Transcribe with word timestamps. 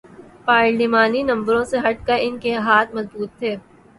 پارلیمانی 0.45 1.21
نمبروں 1.23 1.63
سے 1.71 1.77
ہٹ 1.79 1.97
کے 2.07 2.15
ان 2.21 2.37
کے 2.39 2.55
ہاتھ 2.67 2.95
مضبوط 2.95 3.29
تھے۔ 3.39 3.55